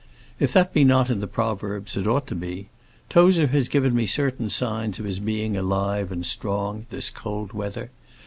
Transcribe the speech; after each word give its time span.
If 0.39 0.51
that 0.53 0.73
be 0.73 0.83
not 0.83 1.11
in 1.11 1.19
the 1.19 1.27
Proverbs, 1.27 1.95
it 1.95 2.07
ought 2.07 2.25
to 2.25 2.33
be. 2.33 2.69
Tozer 3.07 3.45
has 3.45 3.67
given 3.67 3.93
me 3.93 4.07
certain 4.07 4.49
signs 4.49 4.97
of 4.97 5.05
his 5.05 5.19
being 5.19 5.55
alive 5.55 6.11
and 6.11 6.25
strong 6.25 6.87
this 6.89 7.11
cold 7.11 7.53
weather. 7.53 7.91